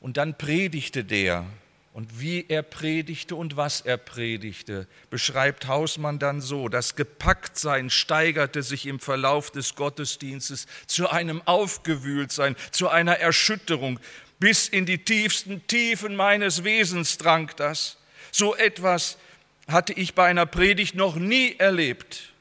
Und 0.00 0.16
dann 0.16 0.38
predigte 0.38 1.02
der 1.02 1.44
und 1.92 2.20
wie 2.20 2.46
er 2.48 2.62
predigte 2.62 3.34
und 3.34 3.56
was 3.56 3.80
er 3.80 3.96
predigte, 3.96 4.86
beschreibt 5.10 5.66
Hausmann 5.66 6.20
dann 6.20 6.40
so, 6.40 6.68
das 6.68 6.94
Gepacktsein 6.94 7.90
steigerte 7.90 8.62
sich 8.62 8.86
im 8.86 9.00
Verlauf 9.00 9.50
des 9.50 9.74
Gottesdienstes 9.74 10.68
zu 10.86 11.10
einem 11.10 11.42
Aufgewühltsein, 11.46 12.54
zu 12.70 12.88
einer 12.88 13.18
Erschütterung, 13.18 13.98
bis 14.38 14.68
in 14.68 14.86
die 14.86 14.98
tiefsten 14.98 15.66
Tiefen 15.66 16.14
meines 16.14 16.62
Wesens 16.62 17.18
drang 17.18 17.50
das. 17.56 17.96
So 18.30 18.54
etwas 18.54 19.18
hatte 19.66 19.94
ich 19.94 20.14
bei 20.14 20.26
einer 20.26 20.46
Predigt 20.46 20.94
noch 20.94 21.16
nie 21.16 21.56
erlebt. 21.58 22.33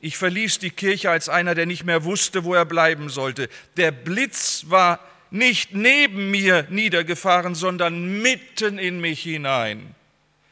Ich 0.00 0.16
verließ 0.16 0.58
die 0.58 0.70
Kirche 0.70 1.10
als 1.10 1.28
einer, 1.28 1.54
der 1.54 1.66
nicht 1.66 1.84
mehr 1.84 2.04
wusste, 2.04 2.44
wo 2.44 2.54
er 2.54 2.64
bleiben 2.64 3.10
sollte. 3.10 3.48
Der 3.76 3.92
Blitz 3.92 4.64
war 4.68 4.98
nicht 5.30 5.74
neben 5.74 6.30
mir 6.30 6.66
niedergefahren, 6.70 7.54
sondern 7.54 8.22
mitten 8.22 8.78
in 8.78 9.00
mich 9.00 9.22
hinein. 9.22 9.94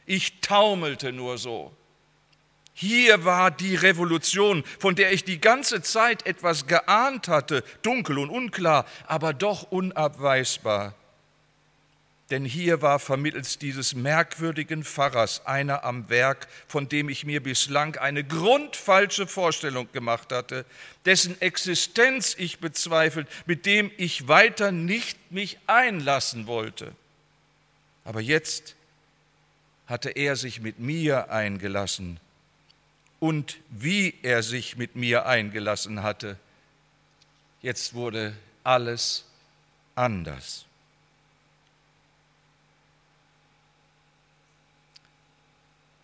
Ich 0.05 0.39
taumelte 0.41 1.11
nur 1.11 1.37
so. 1.37 1.73
Hier 2.73 3.25
war 3.25 3.51
die 3.51 3.75
Revolution, 3.75 4.63
von 4.79 4.95
der 4.95 5.11
ich 5.11 5.25
die 5.25 5.41
ganze 5.41 5.81
Zeit 5.81 6.25
etwas 6.25 6.65
geahnt 6.65 7.27
hatte, 7.27 7.63
dunkel 7.81 8.19
und 8.19 8.29
unklar, 8.29 8.85
aber 9.05 9.33
doch 9.33 9.63
unabweisbar. 9.63 10.95
Denn 12.29 12.45
hier 12.45 12.83
war 12.83 12.99
vermittels 12.99 13.57
dieses 13.57 13.95
merkwürdigen 13.95 14.83
Pfarrers 14.83 15.47
einer 15.47 15.83
am 15.83 16.09
Werk, 16.09 16.47
von 16.67 16.87
dem 16.87 17.09
ich 17.09 17.25
mir 17.25 17.41
bislang 17.41 17.95
eine 17.95 18.23
grundfalsche 18.23 19.25
Vorstellung 19.25 19.91
gemacht 19.93 20.31
hatte, 20.31 20.65
dessen 21.05 21.41
Existenz 21.41 22.35
ich 22.37 22.59
bezweifelt, 22.59 23.27
mit 23.47 23.65
dem 23.65 23.89
ich 23.97 24.27
weiter 24.27 24.71
nicht 24.71 25.31
mich 25.31 25.57
einlassen 25.65 26.45
wollte. 26.45 26.93
Aber 28.05 28.21
jetzt 28.21 28.75
hatte 29.87 30.11
er 30.11 30.35
sich 30.35 30.61
mit 30.61 30.77
mir 30.77 31.31
eingelassen 31.31 32.19
und 33.19 33.57
wie 33.69 34.13
er 34.21 34.43
sich 34.43 34.77
mit 34.77 34.95
mir 34.95 35.25
eingelassen 35.25 36.03
hatte, 36.03 36.37
jetzt 37.61 37.95
wurde 37.95 38.35
alles 38.63 39.25
anders. 39.95 40.65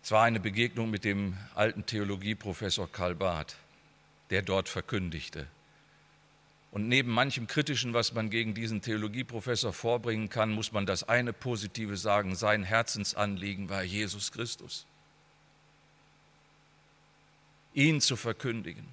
Es 0.06 0.12
war 0.12 0.22
eine 0.22 0.38
Begegnung 0.38 0.88
mit 0.88 1.02
dem 1.02 1.36
alten 1.56 1.84
Theologieprofessor 1.84 2.88
Karl 2.92 3.16
Barth, 3.16 3.56
der 4.30 4.40
dort 4.42 4.68
verkündigte. 4.68 5.48
Und 6.70 6.86
neben 6.86 7.10
manchem 7.10 7.48
Kritischen, 7.48 7.92
was 7.92 8.14
man 8.14 8.30
gegen 8.30 8.54
diesen 8.54 8.82
Theologieprofessor 8.82 9.72
vorbringen 9.72 10.28
kann, 10.28 10.52
muss 10.52 10.70
man 10.70 10.86
das 10.86 11.02
eine 11.02 11.32
Positive 11.32 11.96
sagen, 11.96 12.36
sein 12.36 12.62
Herzensanliegen 12.62 13.68
war 13.68 13.82
Jesus 13.82 14.30
Christus. 14.30 14.86
Ihn 17.74 18.00
zu 18.00 18.14
verkündigen. 18.14 18.86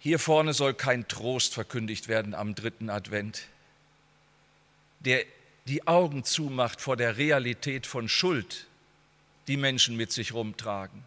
Hier 0.00 0.18
vorne 0.18 0.54
soll 0.54 0.74
kein 0.74 1.06
Trost 1.06 1.54
verkündigt 1.54 2.08
werden 2.08 2.34
am 2.34 2.56
dritten 2.56 2.90
Advent. 2.90 3.46
Der 4.98 5.24
die 5.68 5.86
Augen 5.86 6.24
zumacht 6.24 6.80
vor 6.80 6.96
der 6.96 7.18
Realität 7.18 7.86
von 7.86 8.08
Schuld, 8.08 8.66
die 9.46 9.58
Menschen 9.58 9.96
mit 9.96 10.10
sich 10.10 10.32
rumtragen. 10.32 11.04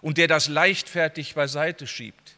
Und 0.00 0.16
der 0.16 0.26
das 0.26 0.48
leichtfertig 0.48 1.34
beiseite 1.34 1.86
schiebt, 1.86 2.36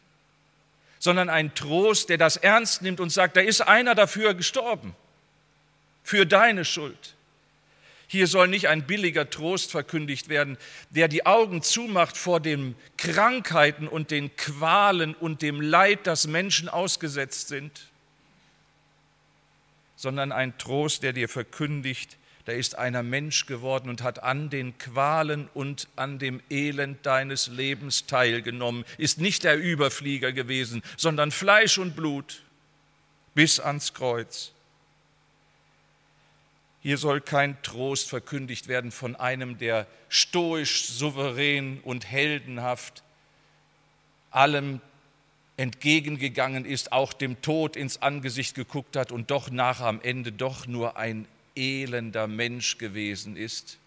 sondern 0.99 1.29
ein 1.29 1.55
Trost, 1.55 2.09
der 2.09 2.17
das 2.17 2.37
ernst 2.37 2.81
nimmt 2.81 2.99
und 2.99 3.11
sagt, 3.11 3.37
da 3.37 3.41
ist 3.41 3.61
einer 3.61 3.95
dafür 3.95 4.33
gestorben, 4.33 4.95
für 6.03 6.25
deine 6.25 6.65
Schuld. 6.65 7.15
Hier 8.07 8.27
soll 8.27 8.49
nicht 8.49 8.67
ein 8.67 8.85
billiger 8.85 9.29
Trost 9.29 9.71
verkündigt 9.71 10.27
werden, 10.27 10.57
der 10.89 11.07
die 11.07 11.25
Augen 11.25 11.61
zumacht 11.61 12.17
vor 12.17 12.41
den 12.41 12.75
Krankheiten 12.97 13.87
und 13.87 14.11
den 14.11 14.35
Qualen 14.35 15.15
und 15.15 15.41
dem 15.41 15.61
Leid, 15.61 16.07
das 16.07 16.27
Menschen 16.27 16.67
ausgesetzt 16.67 17.47
sind 17.47 17.90
sondern 20.01 20.31
ein 20.31 20.57
Trost, 20.57 21.03
der 21.03 21.13
dir 21.13 21.29
verkündigt, 21.29 22.17
da 22.45 22.53
ist 22.53 22.75
einer 22.75 23.03
Mensch 23.03 23.45
geworden 23.45 23.87
und 23.87 24.01
hat 24.01 24.23
an 24.23 24.49
den 24.49 24.75
Qualen 24.79 25.47
und 25.53 25.87
an 25.95 26.17
dem 26.17 26.41
Elend 26.49 27.05
deines 27.05 27.49
Lebens 27.49 28.07
teilgenommen, 28.07 28.83
ist 28.97 29.19
nicht 29.19 29.43
der 29.43 29.59
Überflieger 29.59 30.31
gewesen, 30.31 30.81
sondern 30.97 31.29
Fleisch 31.29 31.77
und 31.77 31.95
Blut 31.95 32.41
bis 33.35 33.59
ans 33.59 33.93
Kreuz. 33.93 34.53
Hier 36.81 36.97
soll 36.97 37.21
kein 37.21 37.61
Trost 37.61 38.09
verkündigt 38.09 38.67
werden 38.67 38.91
von 38.91 39.15
einem, 39.15 39.59
der 39.59 39.85
stoisch, 40.09 40.87
souverän 40.87 41.79
und 41.81 42.07
heldenhaft 42.07 43.03
allem 44.31 44.81
entgegengegangen 45.57 46.65
ist, 46.65 46.91
auch 46.91 47.13
dem 47.13 47.41
Tod 47.41 47.75
ins 47.75 48.01
Angesicht 48.01 48.55
geguckt 48.55 48.95
hat 48.95 49.11
und 49.11 49.31
doch 49.31 49.51
nach 49.51 49.81
am 49.81 50.01
Ende 50.01 50.31
doch 50.31 50.67
nur 50.67 50.97
ein 50.97 51.27
elender 51.55 52.27
Mensch 52.27 52.77
gewesen 52.77 53.35
ist, 53.35 53.77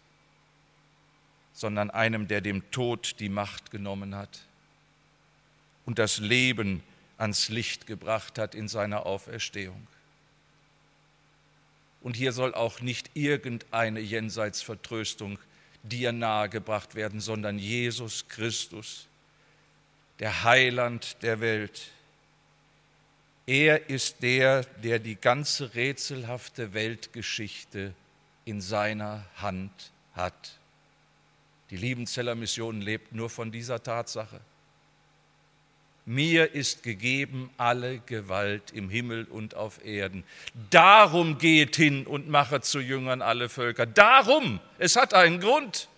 sondern 1.52 1.90
einem, 1.90 2.28
der 2.28 2.40
dem 2.40 2.70
Tod 2.70 3.16
die 3.20 3.28
Macht 3.28 3.70
genommen 3.70 4.14
hat 4.14 4.40
und 5.86 5.98
das 5.98 6.18
Leben 6.18 6.82
ans 7.16 7.48
Licht 7.48 7.86
gebracht 7.86 8.38
hat 8.38 8.54
in 8.54 8.68
seiner 8.68 9.06
Auferstehung. 9.06 9.86
Und 12.00 12.16
hier 12.16 12.32
soll 12.32 12.54
auch 12.54 12.80
nicht 12.80 13.10
irgendeine 13.14 14.00
Jenseitsvertröstung 14.00 15.38
dir 15.82 16.12
nahegebracht 16.12 16.94
werden, 16.94 17.20
sondern 17.20 17.58
Jesus 17.58 18.28
Christus, 18.28 19.06
der 20.18 20.44
Heiland 20.44 21.22
der 21.22 21.40
Welt. 21.40 21.90
Er 23.46 23.90
ist 23.90 24.22
der, 24.22 24.64
der 24.82 24.98
die 24.98 25.16
ganze 25.16 25.74
rätselhafte 25.74 26.72
Weltgeschichte 26.72 27.94
in 28.44 28.60
seiner 28.60 29.24
Hand 29.36 29.92
hat. 30.14 30.58
Die 31.70 31.76
Liebenzeller 31.76 32.34
Mission 32.34 32.80
lebt 32.80 33.12
nur 33.12 33.28
von 33.28 33.50
dieser 33.50 33.82
Tatsache. 33.82 34.40
Mir 36.06 36.54
ist 36.54 36.82
gegeben 36.82 37.50
alle 37.56 37.98
Gewalt 37.98 38.70
im 38.72 38.90
Himmel 38.90 39.24
und 39.24 39.54
auf 39.54 39.82
Erden. 39.84 40.22
Darum 40.68 41.38
geht 41.38 41.76
hin 41.76 42.06
und 42.06 42.28
mache 42.28 42.60
zu 42.60 42.78
Jüngern 42.80 43.22
alle 43.22 43.48
Völker. 43.48 43.86
Darum, 43.86 44.60
es 44.78 44.96
hat 44.96 45.14
einen 45.14 45.40
Grund, 45.40 45.88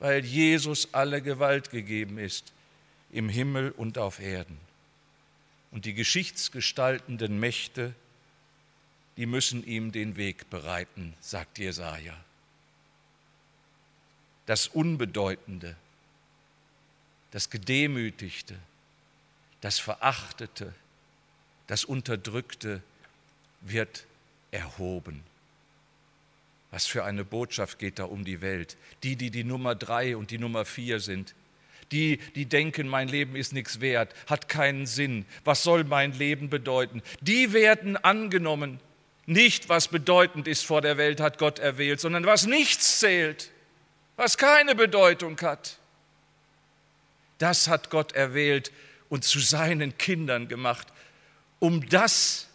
weil 0.00 0.24
Jesus 0.24 0.88
alle 0.92 1.22
Gewalt 1.22 1.70
gegeben 1.70 2.18
ist 2.18 2.52
im 3.16 3.30
Himmel 3.30 3.70
und 3.70 3.96
auf 3.96 4.20
Erden. 4.20 4.58
Und 5.70 5.86
die 5.86 5.94
geschichtsgestaltenden 5.94 7.40
Mächte, 7.40 7.94
die 9.16 9.24
müssen 9.24 9.66
ihm 9.66 9.90
den 9.90 10.16
Weg 10.16 10.50
bereiten, 10.50 11.14
sagt 11.20 11.58
Jesaja. 11.58 12.14
Das 14.44 14.68
Unbedeutende, 14.68 15.76
das 17.30 17.48
Gedemütigte, 17.48 18.58
das 19.62 19.78
Verachtete, 19.78 20.74
das 21.68 21.84
Unterdrückte 21.86 22.82
wird 23.62 24.04
erhoben. 24.50 25.22
Was 26.70 26.86
für 26.86 27.04
eine 27.04 27.24
Botschaft 27.24 27.78
geht 27.78 27.98
da 27.98 28.04
um 28.04 28.26
die 28.26 28.42
Welt? 28.42 28.76
Die, 29.02 29.16
die 29.16 29.30
die 29.30 29.44
Nummer 29.44 29.74
drei 29.74 30.18
und 30.18 30.30
die 30.30 30.38
Nummer 30.38 30.66
vier 30.66 31.00
sind. 31.00 31.34
Die, 31.92 32.18
die 32.34 32.46
denken, 32.46 32.88
mein 32.88 33.08
Leben 33.08 33.36
ist 33.36 33.52
nichts 33.52 33.80
wert, 33.80 34.14
hat 34.26 34.48
keinen 34.48 34.86
Sinn. 34.86 35.24
Was 35.44 35.62
soll 35.62 35.84
mein 35.84 36.12
Leben 36.12 36.50
bedeuten? 36.50 37.02
Die 37.20 37.52
werden 37.52 37.96
angenommen. 37.96 38.80
Nicht, 39.26 39.68
was 39.68 39.88
bedeutend 39.88 40.48
ist 40.48 40.64
vor 40.64 40.80
der 40.80 40.96
Welt, 40.96 41.20
hat 41.20 41.38
Gott 41.38 41.58
erwählt, 41.58 42.00
sondern 42.00 42.26
was 42.26 42.46
nichts 42.46 43.00
zählt, 43.00 43.50
was 44.16 44.38
keine 44.38 44.74
Bedeutung 44.74 45.40
hat. 45.40 45.78
Das 47.38 47.68
hat 47.68 47.90
Gott 47.90 48.12
erwählt 48.12 48.72
und 49.08 49.24
zu 49.24 49.40
seinen 49.40 49.98
Kindern 49.98 50.48
gemacht, 50.48 50.88
um 51.58 51.88
das 51.88 52.48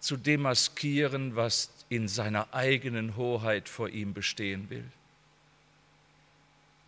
zu 0.00 0.16
demaskieren, 0.16 1.36
was 1.36 1.70
in 1.88 2.08
seiner 2.08 2.52
eigenen 2.54 3.16
Hoheit 3.16 3.68
vor 3.68 3.88
ihm 3.88 4.14
bestehen 4.14 4.70
will. 4.70 4.84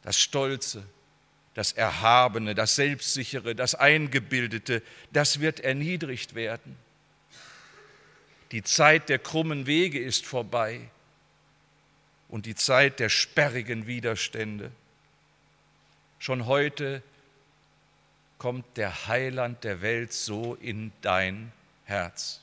Das 0.02 0.18
Stolze, 0.18 0.84
das 1.60 1.72
Erhabene, 1.72 2.54
das 2.54 2.76
Selbstsichere, 2.76 3.54
das 3.54 3.74
Eingebildete, 3.74 4.82
das 5.12 5.40
wird 5.40 5.60
erniedrigt 5.60 6.34
werden. 6.34 6.74
Die 8.50 8.62
Zeit 8.62 9.10
der 9.10 9.18
krummen 9.18 9.66
Wege 9.66 9.98
ist 9.98 10.24
vorbei 10.24 10.80
und 12.30 12.46
die 12.46 12.54
Zeit 12.54 12.98
der 12.98 13.10
sperrigen 13.10 13.86
Widerstände. 13.86 14.72
Schon 16.18 16.46
heute 16.46 17.02
kommt 18.38 18.64
der 18.78 19.06
Heiland 19.06 19.62
der 19.62 19.82
Welt 19.82 20.14
so 20.14 20.54
in 20.54 20.92
dein 21.02 21.52
Herz. 21.84 22.40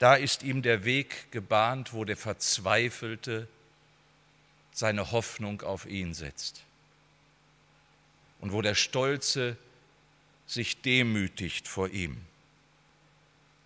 Da 0.00 0.16
ist 0.16 0.42
ihm 0.42 0.62
der 0.62 0.84
Weg 0.84 1.30
gebahnt, 1.30 1.92
wo 1.92 2.04
der 2.04 2.16
Verzweifelte 2.16 3.46
seine 4.72 5.12
Hoffnung 5.12 5.62
auf 5.62 5.86
ihn 5.86 6.12
setzt 6.12 6.64
und 8.42 8.52
wo 8.52 8.60
der 8.60 8.74
Stolze 8.74 9.56
sich 10.46 10.82
demütigt 10.82 11.66
vor 11.66 11.88
ihm 11.88 12.18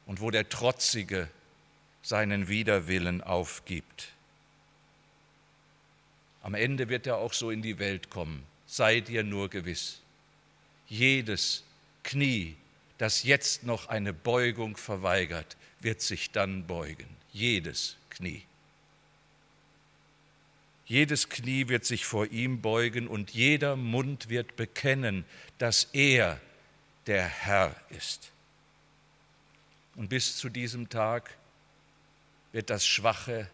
und 0.04 0.20
wo 0.20 0.30
der 0.30 0.48
Trotzige 0.48 1.28
seinen 2.02 2.46
Widerwillen 2.46 3.22
aufgibt. 3.22 4.08
Am 6.42 6.54
Ende 6.54 6.88
wird 6.88 7.08
er 7.08 7.16
auch 7.16 7.32
so 7.32 7.50
in 7.50 7.62
die 7.62 7.80
Welt 7.80 8.10
kommen, 8.10 8.44
sei 8.66 9.00
dir 9.00 9.24
nur 9.24 9.48
gewiss. 9.48 10.00
Jedes 10.88 11.64
Knie, 12.04 12.54
das 12.98 13.24
jetzt 13.24 13.64
noch 13.64 13.88
eine 13.88 14.12
Beugung 14.12 14.76
verweigert, 14.76 15.56
wird 15.80 16.00
sich 16.02 16.30
dann 16.30 16.66
beugen. 16.66 17.08
Jedes 17.32 17.96
Knie. 18.10 18.42
Jedes 20.86 21.28
Knie 21.28 21.68
wird 21.68 21.84
sich 21.84 22.06
vor 22.06 22.26
ihm 22.26 22.62
beugen 22.62 23.08
und 23.08 23.32
jeder 23.32 23.74
Mund 23.74 24.28
wird 24.28 24.54
bekennen, 24.54 25.24
dass 25.58 25.88
er 25.92 26.40
der 27.06 27.24
Herr 27.26 27.74
ist. 27.90 28.30
Und 29.96 30.08
bis 30.08 30.36
zu 30.36 30.48
diesem 30.48 30.88
Tag 30.88 31.36
wird 32.52 32.70
das 32.70 32.86
schwache 32.86 33.48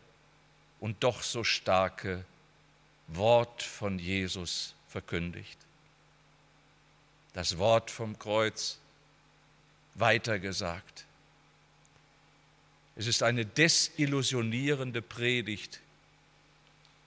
und 0.78 1.02
doch 1.02 1.22
so 1.22 1.42
starke 1.42 2.24
Wort 3.08 3.62
von 3.62 3.98
Jesus 3.98 4.74
verkündigt. 4.88 5.58
Das 7.32 7.56
Wort 7.56 7.90
vom 7.90 8.18
Kreuz 8.18 8.78
weitergesagt. 9.94 11.06
Es 12.94 13.06
ist 13.06 13.22
eine 13.22 13.46
desillusionierende 13.46 15.00
Predigt 15.00 15.80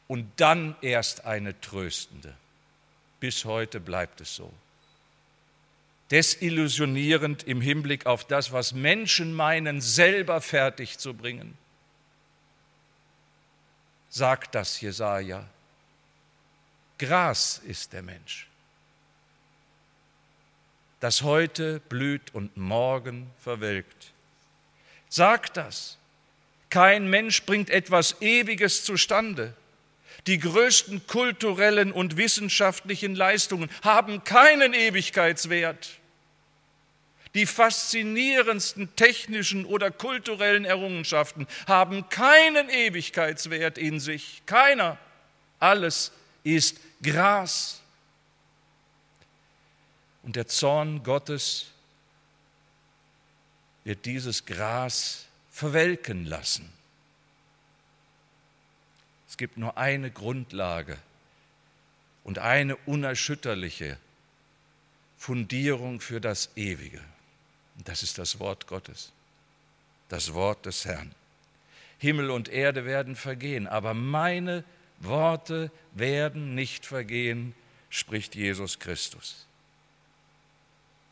und 0.07 0.29
dann 0.37 0.75
erst 0.81 1.25
eine 1.25 1.59
tröstende. 1.61 2.35
Bis 3.19 3.45
heute 3.45 3.79
bleibt 3.79 4.21
es 4.21 4.35
so. 4.35 4.53
Desillusionierend 6.11 7.43
im 7.43 7.61
Hinblick 7.61 8.05
auf 8.05 8.25
das, 8.25 8.51
was 8.51 8.73
Menschen 8.73 9.33
meinen, 9.33 9.81
selber 9.81 10.39
fertig 10.41 10.99
zu 10.99 11.15
bringen. 11.15 11.57
Sagt 14.09 14.53
das 14.53 14.79
Jesaja. 14.81 15.45
Gras 16.97 17.59
ist 17.65 17.91
der 17.91 18.03
Mensch, 18.03 18.47
das 21.01 21.23
heute 21.23 21.81
blüht 21.89 22.33
und 22.33 22.55
morgen 22.55 23.29
verwelkt. 23.41 24.13
Sagt 25.09 25.57
das. 25.57 25.97
Kein 26.69 27.09
Mensch 27.09 27.43
bringt 27.43 27.69
etwas 27.69 28.21
Ewiges 28.21 28.85
zustande. 28.85 29.53
Die 30.27 30.39
größten 30.39 31.05
kulturellen 31.05 31.91
und 31.91 32.17
wissenschaftlichen 32.17 33.15
Leistungen 33.15 33.69
haben 33.83 34.23
keinen 34.23 34.73
Ewigkeitswert. 34.73 35.99
Die 37.35 37.45
faszinierendsten 37.45 38.95
technischen 38.95 39.65
oder 39.65 39.91
kulturellen 39.91 40.63
Errungenschaften 40.63 41.47
haben 41.67 42.09
keinen 42.09 42.69
Ewigkeitswert 42.69 43.77
in 43.77 43.99
sich. 43.99 44.41
Keiner. 44.45 44.97
Alles 45.59 46.11
ist 46.43 46.79
Gras. 47.03 47.81
Und 50.23 50.38
der 50.38 50.47
Zorn 50.47 51.03
Gottes 51.03 51.67
wird 53.83 54.05
dieses 54.05 54.45
Gras 54.45 55.25
verwelken 55.51 56.25
lassen. 56.25 56.71
Es 59.27 59.38
gibt 59.38 59.57
nur 59.57 59.77
eine 59.77 60.11
Grundlage 60.11 60.97
und 62.23 62.39
eine 62.39 62.75
unerschütterliche 62.75 63.97
Fundierung 65.17 66.01
für 66.01 66.21
das 66.21 66.49
Ewige. 66.55 67.01
Und 67.77 67.88
das 67.88 68.03
ist 68.03 68.17
das 68.17 68.39
Wort 68.39 68.67
Gottes, 68.67 69.11
das 70.09 70.33
Wort 70.33 70.65
des 70.65 70.85
Herrn. 70.85 71.11
Himmel 71.97 72.29
und 72.29 72.49
Erde 72.49 72.85
werden 72.85 73.15
vergehen, 73.15 73.67
aber 73.67 73.93
meine 73.93 74.63
Worte 74.99 75.71
werden 75.93 76.55
nicht 76.55 76.85
vergehen, 76.85 77.53
spricht 77.89 78.35
Jesus 78.35 78.79
Christus. 78.79 79.45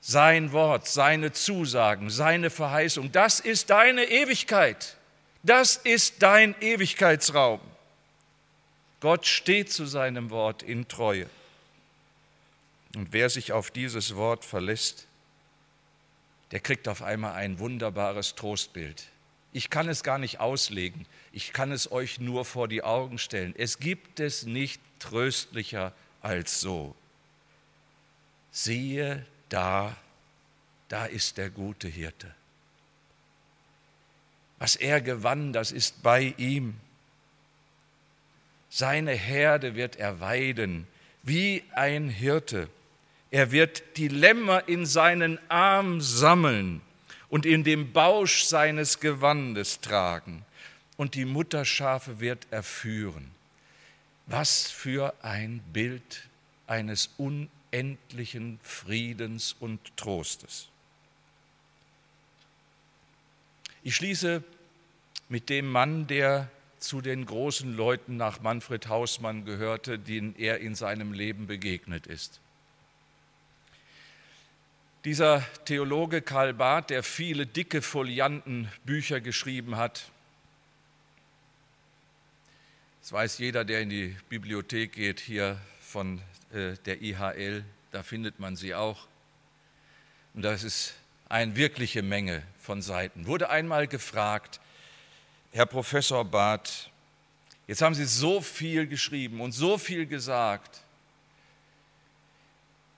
Sein 0.02 0.52
Wort, 0.52 0.88
seine 0.88 1.32
Zusagen, 1.32 2.10
seine 2.10 2.50
Verheißung, 2.50 3.12
das 3.12 3.40
ist 3.40 3.70
deine 3.70 4.04
Ewigkeit. 4.04 4.98
Das 5.44 5.78
ist 5.78 6.22
dein 6.22 6.56
Ewigkeitsraum. 6.62 7.62
Gott 9.04 9.26
steht 9.26 9.70
zu 9.70 9.86
seinem 9.86 10.30
Wort 10.30 10.64
in 10.64 10.88
Treue. 10.88 11.30
Und 12.96 13.12
wer 13.12 13.30
sich 13.30 13.52
auf 13.52 13.70
dieses 13.70 14.16
Wort 14.16 14.46
verlässt, 14.46 15.08
der 16.52 16.62
kriegt 16.62 16.88
auf 16.88 17.02
einmal 17.02 17.34
ein 17.34 17.60
wunderbares 17.60 18.36
Trostbild. 18.36 19.10
Ich 19.52 19.70
kann 19.70 19.90
es 19.90 20.04
gar 20.04 20.20
nicht 20.20 20.40
auslegen, 20.40 21.06
ich 21.34 21.52
kann 21.52 21.74
es 21.74 21.92
euch 21.92 22.22
nur 22.22 22.46
vor 22.46 22.70
die 22.70 22.82
Augen 22.82 23.18
stellen. 23.18 23.54
Es 23.58 23.80
gibt 23.80 24.22
es 24.22 24.46
nicht 24.46 24.82
tröstlicher 25.00 25.92
als 26.22 26.62
so. 26.62 26.96
Siehe 28.52 29.26
da, 29.50 29.98
da 30.88 31.08
ist 31.08 31.38
der 31.38 31.50
gute 31.50 31.90
Hirte. 31.90 32.34
Was 34.60 34.78
er 34.78 35.02
gewann, 35.02 35.52
das 35.52 35.74
ist 35.74 36.02
bei 36.04 36.34
ihm. 36.38 36.80
Seine 38.76 39.12
Herde 39.12 39.76
wird 39.76 39.98
er 39.98 40.20
weiden 40.20 40.88
wie 41.22 41.64
ein 41.76 42.10
Hirte. 42.10 42.68
Er 43.30 43.52
wird 43.52 43.84
die 43.98 44.08
Lämmer 44.08 44.68
in 44.68 44.88
seinen 44.88 45.38
Arm 45.48 46.02
sammeln 46.02 46.82
und 47.30 47.46
in 47.46 47.64
dem 47.64 47.94
Bausch 47.94 48.46
seines 48.46 49.00
Gewandes 49.00 49.80
tragen. 49.82 50.44
Und 50.98 51.14
die 51.14 51.26
Mutterschafe 51.26 52.20
wird 52.20 52.48
er 52.50 52.64
führen. 52.64 53.30
Was 54.26 54.72
für 54.72 55.14
ein 55.22 55.62
Bild 55.72 56.28
eines 56.66 57.12
unendlichen 57.18 58.60
Friedens 58.64 59.56
und 59.60 59.96
Trostes. 59.98 60.68
Ich 63.84 63.96
schließe 63.96 64.44
mit 65.30 65.50
dem 65.50 65.72
Mann, 65.72 66.08
der 66.08 66.50
zu 66.84 67.02
den 67.02 67.26
großen 67.26 67.76
Leuten 67.76 68.18
nach 68.18 68.42
Manfred 68.42 68.88
Hausmann 68.88 69.46
gehörte, 69.46 69.98
denen 69.98 70.36
er 70.38 70.60
in 70.60 70.76
seinem 70.76 71.14
Leben 71.14 71.48
begegnet 71.48 72.08
ist. 72.08 72.40
Dieser 75.06 75.42
Theologe 75.66 76.22
Karl 76.22 76.54
Barth, 76.54 76.90
der 76.90 77.04
viele 77.04 77.46
dicke 77.46 77.82
Foliantenbücher 77.82 79.20
geschrieben 79.20 79.76
hat, 79.76 80.10
das 83.02 83.12
weiß 83.12 83.38
jeder, 83.40 83.66
der 83.66 83.82
in 83.82 83.90
die 83.90 84.16
Bibliothek 84.30 84.94
geht, 84.94 85.20
hier 85.20 85.60
von 85.82 86.22
äh, 86.54 86.76
der 86.86 87.02
IHL, 87.02 87.66
da 87.92 88.02
findet 88.02 88.40
man 88.40 88.56
sie 88.56 88.76
auch. 88.76 89.08
Und 90.34 90.44
das 90.44 90.64
ist 90.64 90.96
eine 91.28 91.58
wirkliche 91.58 92.02
Menge 92.02 92.44
von 92.62 92.82
Seiten. 92.82 93.28
Wurde 93.28 93.50
einmal 93.50 93.88
gefragt, 93.88 94.62
Herr 95.54 95.66
Professor 95.66 96.26
Barth, 96.26 96.90
jetzt 97.68 97.82
haben 97.82 97.96
Sie 97.96 98.06
so 98.06 98.42
viel 98.42 98.86
geschrieben 98.86 99.40
und 99.40 99.54
so 99.54 99.78
viel 99.78 100.06
gesagt, 100.06 100.82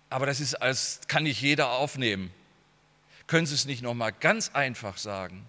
aber 0.10 0.26
das 0.26 0.40
ist 0.40 0.56
als 0.56 1.02
kann 1.08 1.24
nicht 1.24 1.42
jeder 1.42 1.70
aufnehmen. 1.70 2.34
Können 3.28 3.46
Sie 3.46 3.54
es 3.54 3.66
nicht 3.66 3.84
noch 3.84 3.94
mal 3.94 4.12
ganz 4.12 4.50
einfach 4.54 4.98
sagen, 4.98 5.46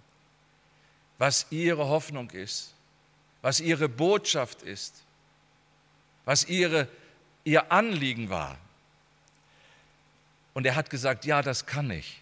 was 1.16 1.47
Ihre 1.51 1.88
Hoffnung 1.88 2.31
ist? 2.31 2.75
was 3.47 3.61
ihre 3.61 3.88
Botschaft 3.88 4.62
ist, 4.62 5.05
was 6.25 6.49
ihre, 6.49 6.88
ihr 7.45 7.71
Anliegen 7.71 8.29
war. 8.29 8.59
Und 10.53 10.66
er 10.66 10.75
hat 10.75 10.90
gesagt, 10.90 11.25
ja, 11.27 11.42
das 11.42 11.64
kann 11.64 11.88
ich. 11.92 12.21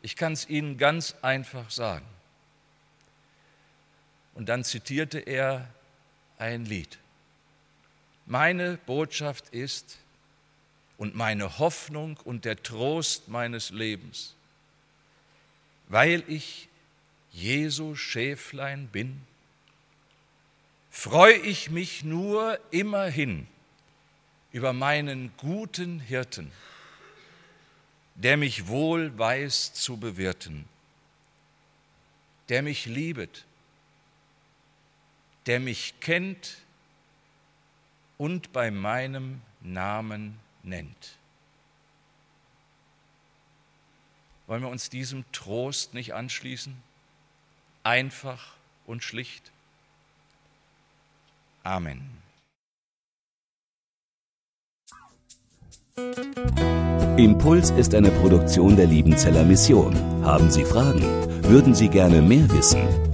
Ich 0.00 0.16
kann 0.16 0.32
es 0.32 0.48
Ihnen 0.48 0.78
ganz 0.78 1.16
einfach 1.20 1.70
sagen. 1.70 2.06
Und 4.34 4.48
dann 4.48 4.64
zitierte 4.64 5.18
er 5.18 5.68
ein 6.38 6.64
Lied. 6.64 6.98
Meine 8.26 8.78
Botschaft 8.86 9.50
ist 9.50 9.98
und 10.98 11.14
meine 11.14 11.58
Hoffnung 11.58 12.18
und 12.24 12.44
der 12.44 12.62
Trost 12.62 13.28
meines 13.28 13.70
Lebens, 13.70 14.34
weil 15.88 16.24
ich 16.26 16.68
Jesu 17.32 17.94
Schäflein 17.94 18.88
bin, 18.88 19.20
freue 20.90 21.34
ich 21.34 21.70
mich 21.70 22.04
nur 22.04 22.58
immerhin 22.70 23.46
über 24.52 24.72
meinen 24.72 25.32
guten 25.36 25.98
Hirten, 25.98 26.52
der 28.14 28.36
mich 28.36 28.68
wohl 28.68 29.16
weiß 29.18 29.74
zu 29.74 29.96
bewirten, 29.96 30.64
der 32.48 32.62
mich 32.62 32.86
liebet, 32.86 33.44
der 35.46 35.60
mich 35.60 35.94
kennt 36.00 36.58
und 38.18 38.52
bei 38.52 38.70
meinem 38.70 39.40
Namen 39.60 40.38
nennt. 40.62 41.16
Wollen 44.46 44.62
wir 44.62 44.68
uns 44.68 44.90
diesem 44.90 45.24
Trost 45.32 45.94
nicht 45.94 46.14
anschließen? 46.14 46.74
Einfach 47.82 48.56
und 48.86 49.02
schlicht. 49.02 49.52
Amen. 51.62 52.10
Impuls 57.16 57.70
ist 57.70 57.94
eine 57.94 58.10
Produktion 58.10 58.76
der 58.76 58.86
Liebenzeller 58.86 59.44
Mission. 59.44 59.94
Haben 60.24 60.50
Sie 60.50 60.64
Fragen? 60.64 61.02
Würden 61.44 61.74
Sie 61.74 61.88
gerne 61.88 62.20
mehr 62.20 62.50
wissen? 62.50 63.13